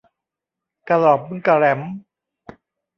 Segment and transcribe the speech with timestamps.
[0.89, 1.81] กะหร็อมกะแหร็ม